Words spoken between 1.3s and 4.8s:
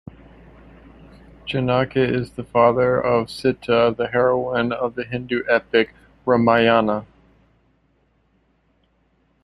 Janaka is the father of Sita, the heroine